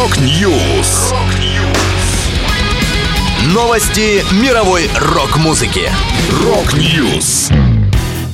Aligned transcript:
Rock 0.00 0.50
News. 0.50 1.12
Новости 3.52 4.24
мировой 4.42 4.88
рок-музыки. 4.98 5.90
Rock 6.42 6.90
News. 6.90 7.50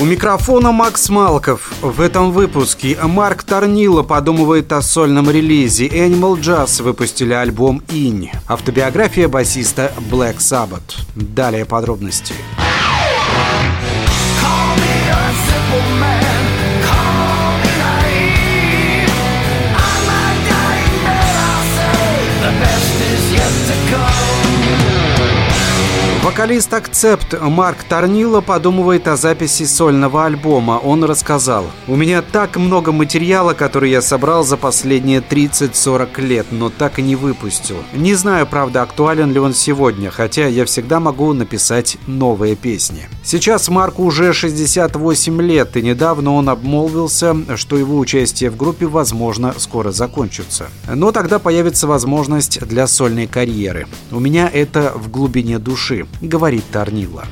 У 0.00 0.04
микрофона 0.04 0.70
Макс 0.70 1.08
Малков. 1.08 1.72
В 1.82 2.00
этом 2.00 2.30
выпуске 2.30 2.96
Марк 3.02 3.42
Торнило 3.42 4.04
подумывает 4.04 4.70
о 4.70 4.82
сольном 4.82 5.28
релизе. 5.32 5.88
Animal 5.88 6.38
Jazz 6.38 6.80
выпустили 6.80 7.32
альбом 7.32 7.82
«Инь». 7.90 8.30
Автобиография 8.46 9.26
басиста 9.26 9.90
Black 10.12 10.36
Sabbath. 10.36 10.94
Далее 11.16 11.64
подробности. 11.64 12.34
Call 12.56 12.67
Вокалист 26.28 26.74
Акцепт 26.74 27.40
Марк 27.40 27.84
Торнило 27.84 28.42
подумывает 28.42 29.08
о 29.08 29.16
записи 29.16 29.62
сольного 29.62 30.26
альбома. 30.26 30.72
Он 30.72 31.02
рассказал, 31.02 31.64
«У 31.86 31.96
меня 31.96 32.20
так 32.20 32.58
много 32.58 32.92
материала, 32.92 33.54
который 33.54 33.90
я 33.90 34.02
собрал 34.02 34.44
за 34.44 34.58
последние 34.58 35.20
30-40 35.20 36.20
лет, 36.20 36.46
но 36.50 36.68
так 36.68 36.98
и 36.98 37.02
не 37.02 37.16
выпустил. 37.16 37.78
Не 37.94 38.12
знаю, 38.12 38.46
правда, 38.46 38.82
актуален 38.82 39.32
ли 39.32 39.40
он 39.40 39.54
сегодня, 39.54 40.10
хотя 40.10 40.46
я 40.46 40.66
всегда 40.66 41.00
могу 41.00 41.32
написать 41.32 41.96
новые 42.06 42.56
песни». 42.56 43.08
Сейчас 43.24 43.70
Марку 43.70 44.04
уже 44.04 44.34
68 44.34 45.40
лет, 45.40 45.78
и 45.78 45.82
недавно 45.82 46.34
он 46.34 46.50
обмолвился, 46.50 47.34
что 47.56 47.78
его 47.78 47.98
участие 47.98 48.50
в 48.50 48.56
группе, 48.56 48.86
возможно, 48.86 49.54
скоро 49.56 49.92
закончится. 49.92 50.68
Но 50.86 51.10
тогда 51.10 51.38
появится 51.38 51.86
возможность 51.86 52.60
для 52.66 52.86
сольной 52.86 53.26
карьеры. 53.26 53.86
У 54.10 54.20
меня 54.20 54.50
это 54.52 54.92
в 54.94 55.10
глубине 55.10 55.58
души, 55.58 56.06
говорит 56.20 56.64
Торнила. 56.72 57.26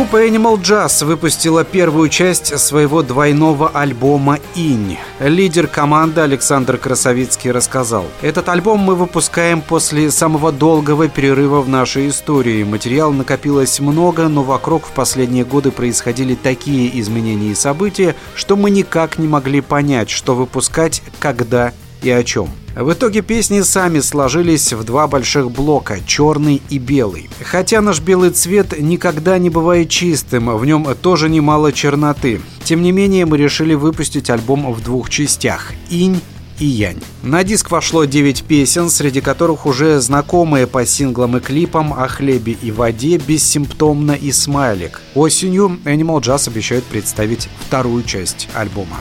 Группа 0.00 0.26
Animal 0.26 0.56
Jazz 0.56 1.04
выпустила 1.04 1.62
первую 1.62 2.08
часть 2.08 2.58
своего 2.58 3.02
двойного 3.02 3.68
альбома 3.68 4.38
«Инь». 4.54 4.96
Лидер 5.20 5.66
команды 5.66 6.22
Александр 6.22 6.78
Красовицкий 6.78 7.50
рассказал, 7.50 8.06
«Этот 8.22 8.48
альбом 8.48 8.78
мы 8.78 8.94
выпускаем 8.94 9.60
после 9.60 10.10
самого 10.10 10.52
долгого 10.52 11.08
перерыва 11.08 11.60
в 11.60 11.68
нашей 11.68 12.08
истории. 12.08 12.64
Материал 12.64 13.12
накопилось 13.12 13.78
много, 13.78 14.28
но 14.28 14.42
вокруг 14.42 14.86
в 14.86 14.92
последние 14.92 15.44
годы 15.44 15.70
происходили 15.70 16.34
такие 16.34 16.98
изменения 16.98 17.50
и 17.50 17.54
события, 17.54 18.16
что 18.34 18.56
мы 18.56 18.70
никак 18.70 19.18
не 19.18 19.28
могли 19.28 19.60
понять, 19.60 20.08
что 20.08 20.34
выпускать, 20.34 21.02
когда 21.18 21.74
и 22.00 22.08
о 22.08 22.24
чем. 22.24 22.48
В 22.76 22.92
итоге 22.92 23.20
песни 23.20 23.62
сами 23.62 23.98
сложились 23.98 24.72
в 24.72 24.84
два 24.84 25.08
больших 25.08 25.50
блока– 25.50 25.98
черный 26.06 26.62
и 26.70 26.78
белый. 26.78 27.28
Хотя 27.42 27.80
наш 27.80 28.00
белый 28.00 28.30
цвет 28.30 28.78
никогда 28.78 29.38
не 29.38 29.50
бывает 29.50 29.88
чистым, 29.88 30.56
в 30.56 30.64
нем 30.64 30.86
тоже 31.02 31.28
немало 31.28 31.72
черноты. 31.72 32.40
Тем 32.62 32.82
не 32.82 32.92
менее, 32.92 33.26
мы 33.26 33.38
решили 33.38 33.74
выпустить 33.74 34.30
альбом 34.30 34.72
в 34.72 34.82
двух 34.82 35.10
частях– 35.10 35.72
«Инь» 35.90 36.20
и 36.60 36.66
Янь. 36.66 37.02
На 37.22 37.42
диск 37.42 37.70
вошло 37.70 38.04
9 38.04 38.44
песен, 38.44 38.88
среди 38.88 39.20
которых 39.20 39.66
уже 39.66 39.98
знакомые 40.00 40.66
по 40.66 40.86
синглам 40.86 41.38
и 41.38 41.40
клипам 41.40 41.92
о 41.92 42.06
хлебе 42.06 42.56
и 42.62 42.70
воде, 42.70 43.16
бессимптомно 43.16 44.12
и 44.12 44.30
смайлик. 44.30 45.00
Осенью 45.14 45.80
Animal 45.84 46.20
Jazz 46.20 46.48
обещают 46.48 46.84
представить 46.84 47.48
вторую 47.66 48.04
часть 48.04 48.48
альбома. 48.54 48.98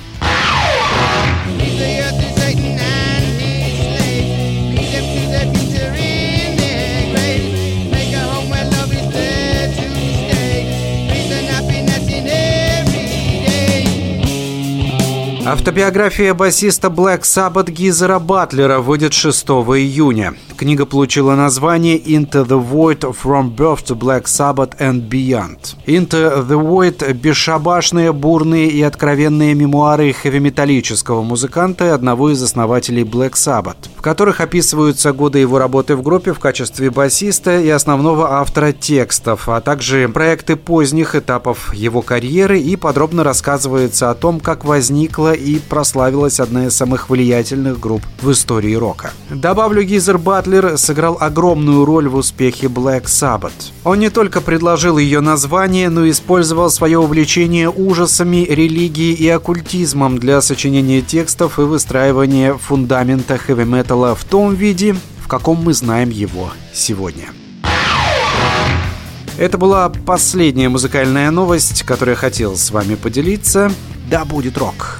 Автобиография 15.51 16.35
басиста 16.35 16.89
Black 16.89 17.21
Sabbath 17.21 17.71
Гизера 17.71 18.19
Батлера 18.19 18.81
выйдет 18.81 19.15
6 19.15 19.47
июня. 19.47 20.35
Книга 20.55 20.85
получила 20.85 21.33
название 21.33 21.97
Into 21.97 22.45
the 22.45 22.63
Void 22.63 23.15
From 23.23 23.55
Birth 23.55 23.85
to 23.85 23.97
Black 23.97 24.25
Sabbath 24.25 24.77
and 24.77 25.09
Beyond. 25.09 25.75
Into 25.87 26.45
the 26.45 26.61
Void– 26.61 27.13
бесшабашные, 27.13 28.13
бурные 28.13 28.67
и 28.67 28.83
откровенные 28.83 29.55
мемуары 29.55 30.13
хэви-металлического 30.13 31.23
музыканта 31.23 31.85
и 31.85 31.89
одного 31.89 32.29
из 32.29 32.43
основателей 32.43 33.01
Black 33.01 33.33
Sabbath, 33.33 33.89
в 33.97 34.03
которых 34.03 34.41
описываются 34.41 35.13
годы 35.13 35.39
его 35.39 35.57
работы 35.57 35.95
в 35.95 36.03
группе 36.03 36.33
в 36.33 36.39
качестве 36.39 36.91
басиста 36.91 37.59
и 37.59 37.69
основного 37.69 38.33
автора 38.33 38.71
текстов, 38.71 39.49
а 39.49 39.61
также 39.61 40.09
проекты 40.09 40.57
поздних 40.57 41.15
этапов 41.15 41.73
его 41.73 42.03
карьеры 42.03 42.59
и 42.59 42.75
подробно 42.75 43.23
рассказывается 43.23 44.11
о 44.11 44.13
том, 44.13 44.39
как 44.39 44.63
возникла 44.63 45.38
и 45.39 45.59
прославилась 45.59 46.39
одна 46.39 46.67
из 46.67 46.75
самых 46.75 47.09
влиятельных 47.09 47.79
групп 47.79 48.01
в 48.21 48.31
истории 48.31 48.75
рока. 48.75 49.11
Добавлю, 49.29 49.83
Гизер 49.83 50.17
Батлер 50.17 50.77
сыграл 50.77 51.17
огромную 51.19 51.85
роль 51.85 52.07
в 52.07 52.15
успехе 52.15 52.67
Black 52.67 53.05
Sabbath. 53.05 53.71
Он 53.83 53.99
не 53.99 54.09
только 54.09 54.41
предложил 54.41 54.97
ее 54.97 55.21
название, 55.21 55.89
но 55.89 56.05
и 56.05 56.11
использовал 56.11 56.69
свое 56.69 56.99
увлечение 56.99 57.69
ужасами, 57.69 58.45
религией 58.49 59.13
и 59.13 59.27
оккультизмом 59.29 60.17
для 60.17 60.41
сочинения 60.41 61.01
текстов 61.01 61.59
и 61.59 61.63
выстраивания 61.63 62.53
фундамента 62.53 63.37
хэви-металла 63.37 64.15
в 64.15 64.23
том 64.25 64.53
виде, 64.53 64.95
в 65.23 65.27
каком 65.27 65.63
мы 65.63 65.73
знаем 65.73 66.09
его 66.09 66.51
сегодня. 66.73 67.29
Это 69.39 69.57
была 69.57 69.87
последняя 69.87 70.67
музыкальная 70.67 71.31
новость, 71.31 71.83
которую 71.83 72.15
я 72.15 72.19
хотел 72.19 72.57
с 72.57 72.71
вами 72.71 72.95
поделиться. 72.95 73.71
Да 74.09 74.25
будет 74.25 74.57
рок! 74.57 74.99